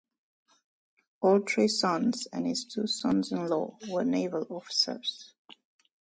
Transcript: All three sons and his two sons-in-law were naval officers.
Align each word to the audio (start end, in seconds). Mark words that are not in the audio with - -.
All 1.21 1.41
three 1.41 1.67
sons 1.67 2.27
and 2.33 2.47
his 2.47 2.65
two 2.65 2.87
sons-in-law 2.87 3.77
were 3.87 4.03
naval 4.03 4.47
officers. 4.49 5.35